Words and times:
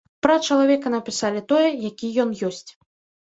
Пра 0.25 0.35
чалавека 0.45 0.87
напісалі 0.93 1.43
тое, 1.51 1.69
які 1.89 2.11
ён 2.23 2.35
ёсць. 2.51 2.65